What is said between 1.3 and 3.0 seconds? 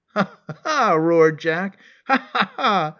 Jack. *'Ha! ha! ha!"